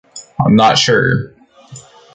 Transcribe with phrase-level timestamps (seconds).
[0.43, 1.35] I'm not sure.